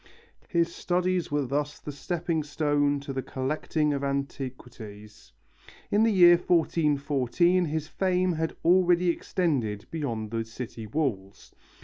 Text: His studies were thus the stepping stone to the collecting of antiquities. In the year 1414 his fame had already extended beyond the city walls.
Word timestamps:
His 0.47 0.73
studies 0.75 1.29
were 1.29 1.45
thus 1.45 1.77
the 1.77 1.91
stepping 1.91 2.41
stone 2.41 2.99
to 3.01 3.13
the 3.13 3.21
collecting 3.21 3.93
of 3.93 4.03
antiquities. 4.03 5.31
In 5.91 6.01
the 6.01 6.11
year 6.11 6.37
1414 6.37 7.65
his 7.65 7.87
fame 7.87 8.33
had 8.33 8.55
already 8.65 9.09
extended 9.09 9.85
beyond 9.91 10.31
the 10.31 10.43
city 10.43 10.87
walls. 10.87 11.51